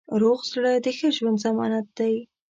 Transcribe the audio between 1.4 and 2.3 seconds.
ضمانت دی.